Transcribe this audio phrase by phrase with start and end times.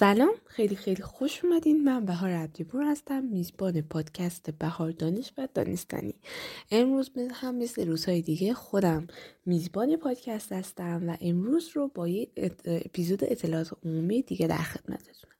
[0.00, 0.34] سلام.
[0.46, 1.84] خیلی خیلی خوش اومدین.
[1.84, 3.24] من بهار عبدیپور هستم.
[3.24, 6.14] میزبان پادکست بهار دانش و دانستنی.
[6.70, 9.06] امروز هم مثل روزهای دیگه خودم
[9.46, 12.28] میزبان پادکست هستم و امروز رو با یه
[12.64, 15.34] اپیزود اطلاعات عمومی دیگه در خدمتتونم.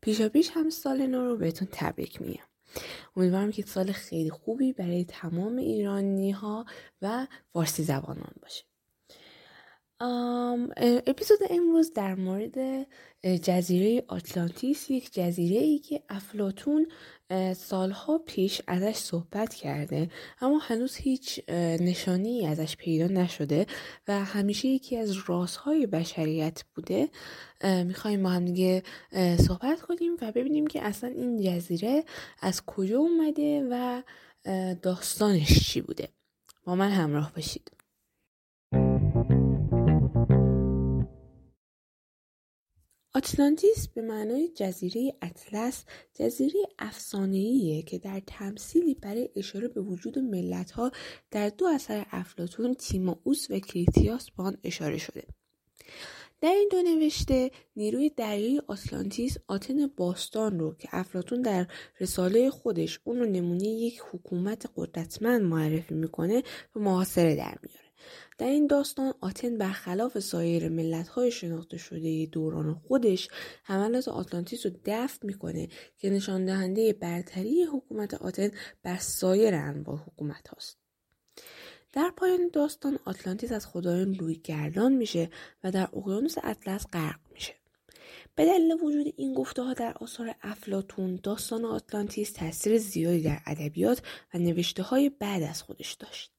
[0.00, 2.48] پیشا پیش هم سال نو رو بهتون تبریک میگم.
[3.16, 6.64] امیدوارم که سال خیلی خوبی برای تمام ایرانی ها
[7.02, 8.67] و فارسی زبانان باشه.
[10.00, 12.86] اپیزود امروز در مورد
[13.42, 16.86] جزیره آتلانتیس یک جزیره ای که افلاتون
[17.56, 23.66] سالها پیش ازش صحبت کرده اما هنوز هیچ نشانی ازش پیدا نشده
[24.08, 27.08] و همیشه یکی از رازهای بشریت بوده.
[27.64, 28.82] می‌خوایم با هم دیگه
[29.38, 32.04] صحبت کنیم و ببینیم که اصلا این جزیره
[32.40, 34.02] از کجا اومده و
[34.82, 36.08] داستانش چی بوده.
[36.64, 37.77] با من همراه باشید.
[43.14, 50.90] آتلانتیس به معنای جزیره اطلس جزیره افسانه‌ایه که در تمثیلی برای اشاره به وجود ملتها
[51.30, 55.24] در دو اثر افلاتون تیمائوس و کریتیاس به آن اشاره شده.
[56.40, 61.66] در این دو نوشته نیروی دریایی آتلانتیس آتن باستان رو که افلاتون در
[62.00, 66.42] رساله خودش اون رو نمونه یک حکومت قدرتمند معرفی می‌کنه
[66.74, 67.77] به محاصره در میاره
[68.38, 73.28] در این داستان آتن برخلاف سایر ملت‌های شناخته شده دوران خودش
[73.64, 78.50] حملات آتلانتیس رو دفع می‌کنه که نشان دهنده برتری حکومت آتن
[78.82, 80.78] بر سایر انواع حکومت هاست.
[81.92, 85.30] در پایان داستان آتلانتیس از خدایان روی گردان میشه
[85.64, 87.54] و در اقیانوس اطلس غرق میشه.
[88.34, 94.02] به دلیل وجود این گفته ها در آثار افلاتون داستان آتلانتیس تاثیر زیادی در ادبیات
[94.34, 96.37] و نوشته های بعد از خودش داشت.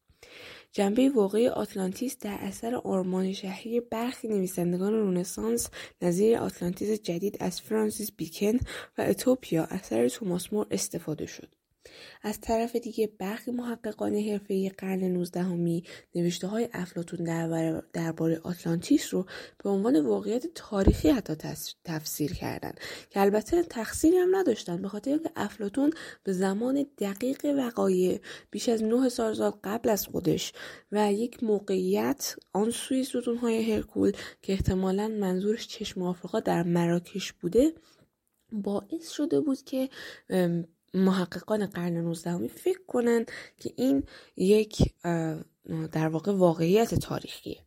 [0.72, 5.70] جنبه واقعی آتلانتیس در اثر آرمان شهری برخی نویسندگان رونسانس
[6.02, 8.58] نظیر آتلانتیس جدید از فرانسیس بیکن
[8.98, 11.59] و اتوپیا اثر توماس مور استفاده شد.
[12.22, 15.84] از طرف دیگه برخی محققان حرفه‌ای قرن نوزدهمی
[16.16, 17.24] نوشته های افلاتون
[17.94, 19.26] درباره آتلانتیس رو
[19.64, 21.34] به عنوان واقعیت تاریخی حتی
[21.84, 22.80] تفسیر کردند
[23.10, 25.92] که البته تقصیری هم نداشتن به خاطر اینکه افلاتون
[26.24, 28.20] به زمان دقیق وقایع
[28.52, 30.54] بیش از 9000 سال قبل از خودش
[30.92, 33.06] و یک موقعیت آن سوی
[33.42, 34.12] های هرکول
[34.42, 37.74] که احتمالا منظورش چشم آفریقا در مراکش بوده
[38.52, 39.90] باعث شده بود که
[40.94, 44.04] محققان قرن 19 فکر کنند که این
[44.38, 44.94] یک
[45.92, 47.66] در واقع واقعیت تاریخیه.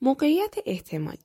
[0.00, 1.18] موقعیت احتمالی.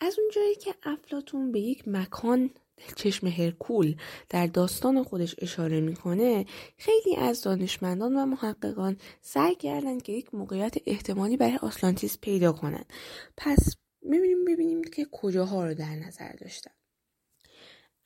[0.00, 2.50] از اونجایی که افلاتون به یک مکان
[2.96, 3.96] چشم هرکول
[4.28, 6.46] در داستان خودش اشاره می‌کنه
[6.76, 12.92] خیلی از دانشمندان و محققان سعی کردند که یک موقعیت احتمالی برای آتلانتیس پیدا کنند.
[13.36, 16.70] پس می‌بینیم ببینیم که کجاها رو در نظر داشتن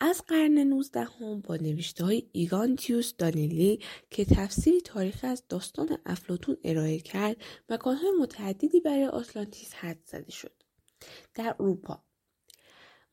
[0.00, 3.80] از قرن 19 هم با نوشته های ایگانتیوس دانیلی
[4.10, 7.36] که تفسیری تاریخی از داستان افلاتون ارائه کرد
[7.68, 10.62] مکانهای متعددی برای آتلانتیس حد زده شد.
[11.34, 12.05] در اروپا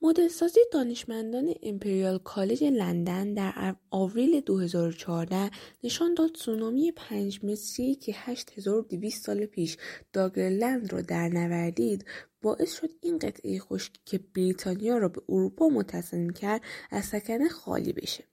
[0.05, 5.51] مدلسازی دانشمندان امپریال کالج لندن در آوریل 2014
[5.83, 9.77] نشان داد سونامی پنج متری که 8200 سال پیش
[10.13, 12.05] داگرلند را در نوردید
[12.41, 16.61] باعث شد این قطعه خشکی که بریتانیا را به اروپا متصل کرد
[16.91, 18.23] از سکنه خالی بشه.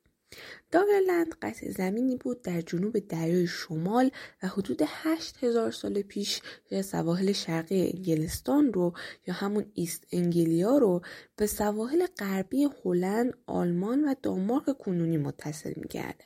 [0.71, 4.11] داگرلند قطع زمینی بود در جنوب دریای شمال
[4.43, 6.41] و حدود 8000 سال پیش
[6.85, 8.93] سواحل شرقی انگلستان رو
[9.27, 11.03] یا همون ایست انگلیا رو
[11.37, 16.25] به سواحل غربی هلند، آلمان و دانمارک کنونی متصل می‌کرده.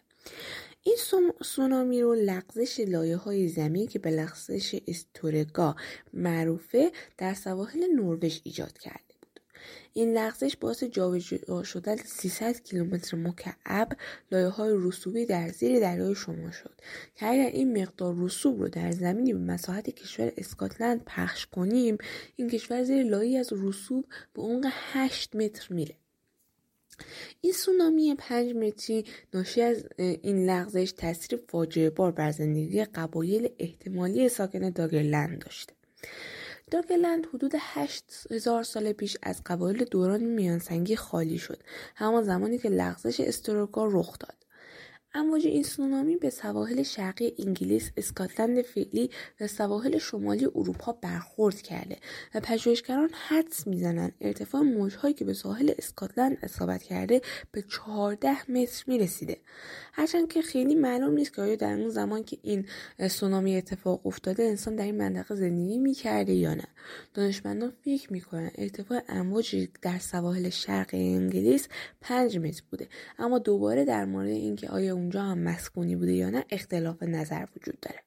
[0.82, 0.96] این
[1.42, 5.76] سونامی رو لغزش لایه های زمین که به لغزش استورگا
[6.12, 9.13] معروفه در سواحل نروژ ایجاد کرده.
[9.92, 13.88] این لغزش باعث جابجا شدن 300 کیلومتر مکعب
[14.32, 16.74] لایه های رسوبی در زیر دریای شما شد.
[17.14, 21.98] که اگر این مقدار رسوب رو در زمینی به مساحت کشور اسکاتلند پخش کنیم
[22.36, 25.96] این کشور زیر لایه از رسوب به عمق 8 متر میره.
[27.40, 34.28] این سونامی پنج متری ناشی از این لغزش تاثیر فاجعه بار بر زندگی قبایل احتمالی
[34.28, 35.72] ساکن داگرلند داشته.
[36.74, 41.62] داگلند حدود هشت هزار سال پیش از قبایل دوران میانسنگی خالی شد.
[41.94, 44.43] همان زمانی که لغزش استروگا رخ داد.
[45.16, 51.96] امواج این سونامی به سواحل شرقی انگلیس، اسکاتلند فعلی و سواحل شمالی اروپا برخورد کرده
[52.34, 57.20] و پژوهشگران حدس می‌زنند ارتفاع موجهایی که به ساحل اسکاتلند اصابت کرده
[57.52, 59.36] به 14 متر می‌رسیده.
[59.92, 62.66] هرچند که خیلی معلوم نیست که آیا در اون زمان که این
[63.10, 66.66] سونامی اتفاق افتاده انسان در این منطقه زندگی می‌کرده یا نه.
[67.14, 71.68] دانشمندان فکر می‌کنن ارتفاع امواج در سواحل شرق انگلیس
[72.00, 72.88] 5 متر بوده
[73.18, 77.80] اما دوباره در مورد اینکه آیا اونجا هم مسکونی بوده یا نه اختلاف نظر وجود
[77.80, 78.00] داره.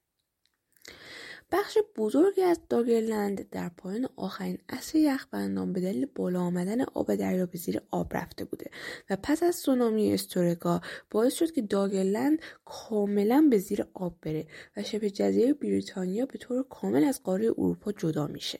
[1.52, 7.46] بخش بزرگی از داگرلند در پایان آخرین اصر یخبندان به دلیل بالا آمدن آب دریا
[7.46, 8.72] به زیر آب رفته بوده
[9.10, 14.48] و پس از سونامی استورگا باعث شد که داگرلند کاملا به زیر آب بره
[14.78, 18.60] و شبه جزیره بریتانیا به طور کامل از قاره اروپا جدا میشه.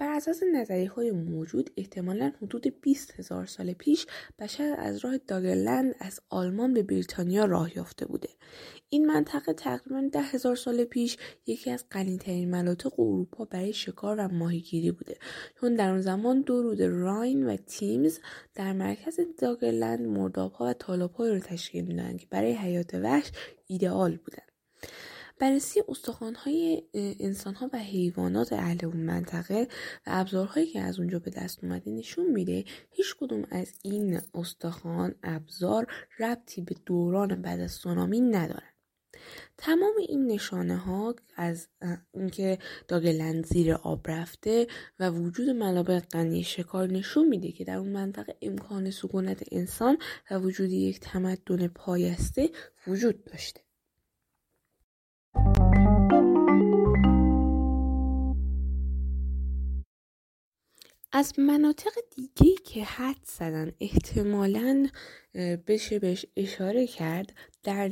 [0.00, 4.06] بر اساس نظریه های موجود احتمالا حدود 20 هزار سال پیش
[4.38, 8.28] بشر از راه داگرلند از آلمان به بریتانیا راه یافته بوده.
[8.88, 11.16] این منطقه تقریبا ده هزار سال پیش
[11.46, 15.16] یکی از غنیترین مناطق اروپا برای شکار و ماهیگیری بوده.
[15.60, 18.18] چون در اون زمان دو رود راین و تیمز
[18.54, 23.32] در مرکز داگرلند مردابها و تالابهایی رو تشکیل می‌دادند که برای حیات وحش
[23.66, 24.50] ایدئال بودند.
[25.40, 29.68] بررسی استخوانهای انسانها و حیوانات اهل اون منطقه
[30.06, 35.14] و ابزارهایی که از اونجا به دست اومده نشون میده هیچ کدوم از این استخوان
[35.22, 35.86] ابزار
[36.18, 38.70] ربطی به دوران بعد از سونامی ندارن.
[39.58, 41.68] تمام این نشانه ها از
[42.14, 42.58] اینکه
[42.88, 44.66] داگلند زیر آب رفته
[44.98, 49.98] و وجود منابع غنی شکار نشون میده که در اون منطقه امکان سکونت انسان
[50.30, 52.50] و وجود یک تمدن پایسته
[52.86, 53.69] وجود داشته.
[61.12, 64.88] از مناطق دیگه که حد زدن احتمالا
[65.66, 67.32] بشه بهش اشاره کرد
[67.62, 67.88] در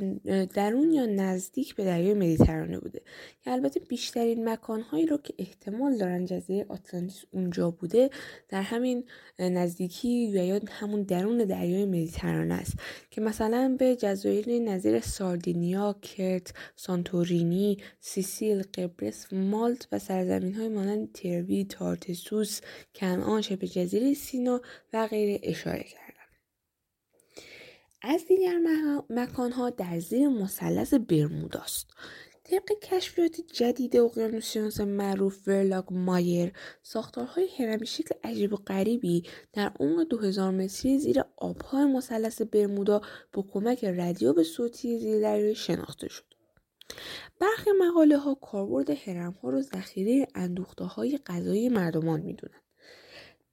[0.55, 3.03] درون یا نزدیک به دریای مدیترانه بوده
[3.45, 8.11] که البته بیشترین مکانهایی رو که احتمال دارن جزیره آتلانتیس اونجا بوده
[8.49, 9.05] در همین
[9.39, 12.75] نزدیکی یا همون درون دریای مدیترانه است
[13.11, 21.13] که مثلا به جزایر نظیر ساردینیا، کرت، سانتورینی، سیسیل، قبرس، مالت و سرزمین های مانند
[21.13, 22.61] تروی، تارتسوس،
[22.95, 24.61] کنعان، شبه جزیره سینا
[24.93, 26.08] و غیره اشاره کرد.
[28.03, 28.59] از دیگر
[29.11, 31.91] مکانها در زیر مثلث برموداست
[32.45, 36.53] طبق کشفیات جدید اقیانوسشناس معروف ورلاگ مایر
[36.83, 39.23] ساختارهای هرمی شکل عجیب و غریبی
[39.53, 43.01] در عمق 2000 متری زیر آبهای مثلث برمودا
[43.33, 46.25] با کمک رادیو صوتی زیردریایی شناخته شد.
[47.41, 52.68] برخی مقاله ها کاربرد هرم ها رو ذخیره اندوخته های غذایی مردمان می‌دونند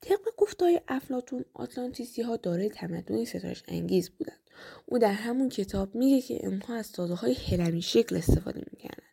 [0.06, 4.40] طبق گفتهای افلاتون آتلانتیسی ها دارای تمدنی ستایش انگیز بودند.
[4.86, 9.04] او در همون کتاب میگه که اونها از سازه های هرمی شکل استفاده می‌کردن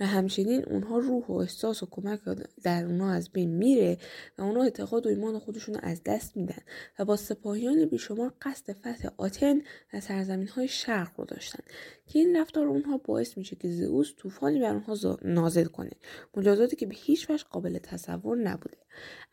[0.00, 2.20] و همچنین اونها روح و احساس و کمک
[2.62, 3.98] در اونها از بین میره
[4.38, 6.62] و اونها اعتقاد و ایمان خودشون رو از دست میدن
[6.98, 9.60] و با سپاهیان بیشمار قصد فتح آتن
[9.92, 11.64] و سرزمین های شرق رو داشتن.
[12.08, 15.90] که این رفتار اونها باعث میشه که زئوس طوفانی بر اونها نازل کنه.
[16.36, 18.76] مجازاتی که به هیچ وجه قابل تصور نبوده.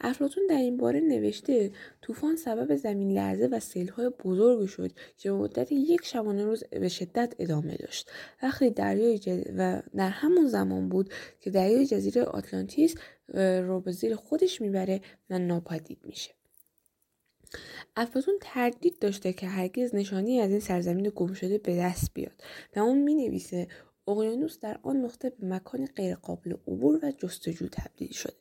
[0.01, 5.37] افلاطون در این باره نوشته طوفان سبب زمین لرزه و سیلهای بزرگی شد که به
[5.37, 8.11] مدت یک شبانه روز به شدت ادامه داشت.
[8.43, 11.09] وقتی دریای و در همون زمان بود
[11.39, 12.95] که دریای جزیره آتلانتیس
[13.37, 16.31] رو به زیر خودش می‌بره و ناپدید میشه.
[17.95, 22.43] افلاطون تردید داشته که هرگز نشانی از این سرزمین گم شده به دست بیاد
[22.75, 23.67] و اون می نویسه
[24.07, 28.33] اقیانوس در آن نقطه به مکان غیرقابل عبور و جستجو تبدیل شده.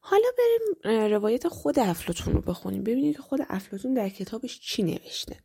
[0.00, 2.82] حالا بریم روایت خود افلاتون رو بخونیم.
[2.82, 5.36] ببینید که خود افلاتون در کتابش چی نوشته.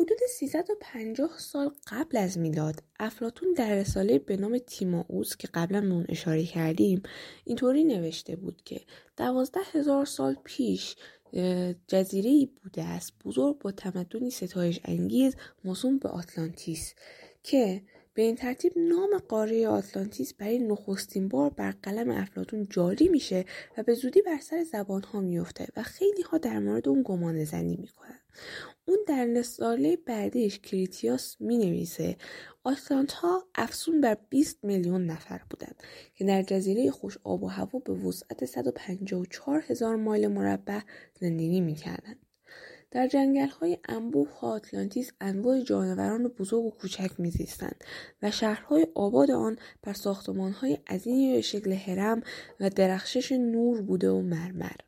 [0.00, 5.92] حدود 350 سال قبل از میلاد افلاتون در رساله به نام تیماوس که قبلا به
[5.92, 7.02] اون اشاره کردیم
[7.44, 8.80] اینطوری نوشته بود که
[9.16, 10.96] دوازده هزار سال پیش
[11.88, 16.94] جزیره ای بوده است بزرگ با تمدنی ستایش انگیز موسوم به آتلانتیس
[17.42, 17.82] که
[18.16, 23.44] به این ترتیب نام قاره آتلانتیس برای نخستین بار بر قلم افلاتون جاری میشه
[23.78, 27.44] و به زودی بر سر زبان ها میفته و خیلی ها در مورد اون گمان
[27.44, 28.20] زنی می‌کنن
[28.84, 32.16] اون در رساله بعدیش کریتیاس می نویسه
[32.64, 35.82] آتلانت ها افسون بر 20 میلیون نفر بودند
[36.14, 40.80] که در جزیره خوش آب و هوا به وسعت 154 هزار مایل مربع
[41.20, 42.25] زندگی می‌کردند.
[42.90, 47.84] در جنگل های انبوه آتلانتیس انواع جانوران بزرگ و کوچک میزیستند
[48.22, 52.22] و شهرهای آباد آن بر ساختمان های عظیمی به شکل هرم
[52.60, 54.85] و درخشش نور بوده و مرمر.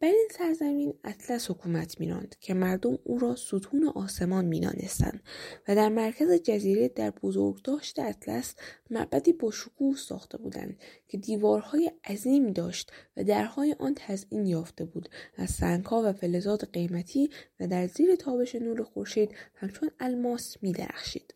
[0.00, 5.22] بر این سرزمین اطلس حکومت میراند که مردم او را ستون آسمان مینانستند
[5.68, 8.54] و در مرکز جزیره در بزرگداشت اطلس
[8.90, 10.76] معبدی با شکوه ساخته بودند
[11.08, 17.30] که دیوارهای عظیمی داشت و درهای آن تزئین یافته بود از سنگها و فلزات قیمتی
[17.60, 21.34] و در زیر تابش نور خورشید همچون الماس میدرخشید.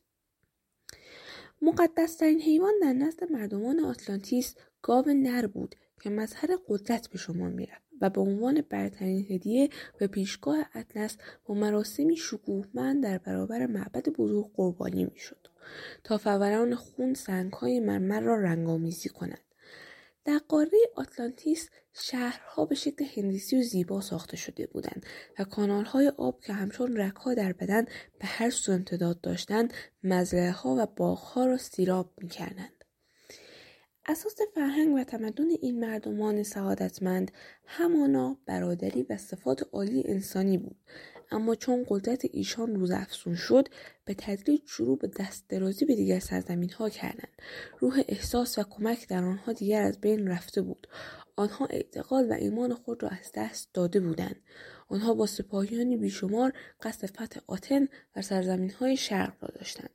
[1.62, 7.91] مقدسترین حیوان در نزد مردمان آتلانتیس گاو نر بود که مظهر قدرت به شما می‌رفت.
[8.02, 9.68] و به عنوان برترین هدیه
[9.99, 15.49] به پیشگاه اطلس با مراسمی شکوهمند در برابر معبد بزرگ قربانی می‌شد
[16.04, 19.40] تا فوران خون سنگهای مرمر را رنگآمیزی کنند
[20.25, 25.06] در قاره آتلانتیس شهرها به شکل هندسی و زیبا ساخته شده بودند
[25.38, 27.85] و کانالهای آب که همچون رکها در بدن
[28.18, 32.81] به هر سو امتداد داشتند مزرعه ها و باغها را سیراب می‌کردند.
[34.06, 37.32] اساس فرهنگ و تمدن این مردمان سعادتمند
[37.66, 40.76] همانا برادری و صفات عالی انسانی بود.
[41.30, 43.68] اما چون قدرت ایشان روز افزون شد
[44.04, 47.42] به تدریج شروع به دست درازی به دیگر سرزمین ها کردند.
[47.78, 50.87] روح احساس و کمک در آنها دیگر از بین رفته بود.
[51.37, 54.37] آنها اعتقاد و ایمان خود را از دست داده بودند.
[54.88, 59.90] آنها با سپاهیانی بیشمار قصد فتح آتن و سرزمین های شرق را داشتند.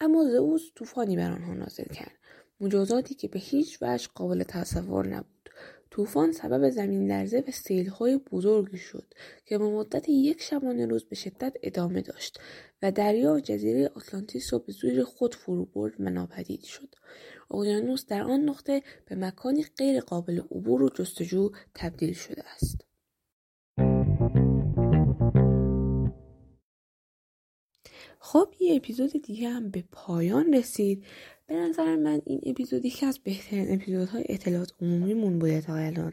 [0.00, 2.12] اما زئوس طوفانی بر آنها نازل کرد.
[2.60, 5.50] مجازاتی که به هیچ وجه قابل تصور نبود.
[5.90, 11.16] طوفان سبب زمین لرزه و سیلهای بزرگی شد که به مدت یک شبانه روز به
[11.16, 12.40] شدت ادامه داشت
[12.82, 16.88] و دریا و جزیره آتلانتیس را به زیر خود فرو برد و ناپدید شد.
[17.50, 22.86] اقیانوس در آن نقطه به مکانی غیر قابل عبور و جستجو تبدیل شده است.
[28.18, 31.04] خب یه اپیزود دیگه هم به پایان رسید.
[31.48, 36.12] به نظر من این اپیزود یکی از بهترین اپیزودهای اطلاعات عمومیمون بوده تا الان.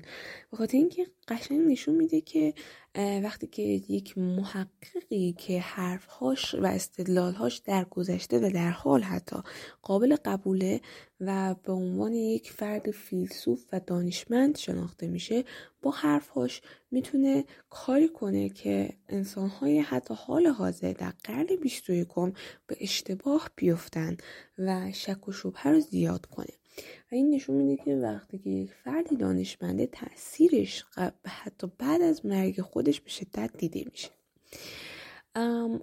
[0.52, 2.54] به خاطر اینکه قشنگ نشون میده که
[2.96, 9.36] وقتی که یک محققی که حرفهاش و استدلالهاش در گذشته و در حال حتی
[9.82, 10.82] قابل قبوله
[11.20, 15.44] و به عنوان یک فرد فیلسوف و دانشمند شناخته میشه
[15.82, 16.62] با حرفهاش
[16.92, 22.32] می‌تونه کاری کنه که انسانهای حتی حال حاضر در قرن بیست و
[22.68, 24.18] به اشتباه بیفتن
[24.58, 26.54] و شک و شبه رو زیاد کنه.
[27.12, 30.86] و این نشون میده که وقتی که یک فردی دانشمنده تاثیرش
[31.26, 34.10] حتی بعد از مرگ خودش به شدت دیده میشه.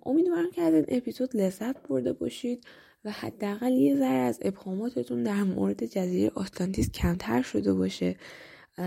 [0.07, 2.65] امیدوارم که از این اپیزود لذت برده باشید
[3.05, 8.17] و حداقل یه ذره از ابهاماتتون در مورد جزیره آتلانتیس کمتر شده باشه.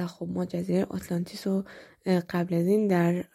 [0.07, 1.63] خب ما جزیره آتلانتیس رو
[2.29, 3.25] قبل از این در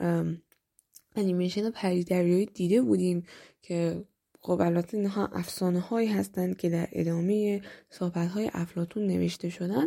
[1.16, 3.26] انیمیشن پریدریایی دیده بودیم
[3.62, 4.04] که
[4.40, 9.86] خب البته اینها افسانه هایی هستند که در ادامه صحبت های افلاتون نوشته شدن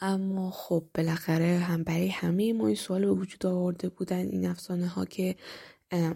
[0.00, 4.86] اما خب بالاخره هم برای همه ما این سوال به وجود آورده بودن این افسانه
[4.86, 5.36] ها که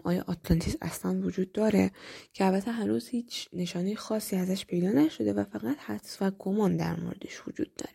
[0.04, 1.90] آیا آتلانتیس اصلا وجود داره؟
[2.32, 7.00] که البته هنوز هیچ نشانه خاصی ازش پیدا نشده و فقط حدس و گمان در
[7.00, 7.94] موردش وجود داره.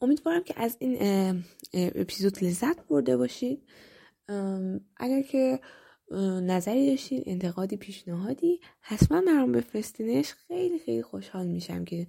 [0.00, 0.98] امیدوارم که از این
[1.74, 3.62] اپیزود لذت برده باشید.
[4.96, 5.60] اگر که
[6.42, 10.34] نظری داشتین انتقادی پیشنهادی؟ حتما برام بفرستینش.
[10.48, 12.06] خیلی خیلی خوشحال میشم که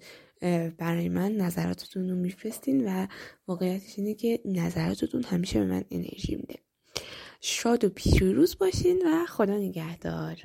[0.78, 3.08] برای من نظراتتون رو میفرستین و
[3.48, 6.56] واقعیتش اینه که نظراتتون همیشه به من انرژی میده.
[7.42, 10.38] شاد و پیروز باشین و خدا نگهدار.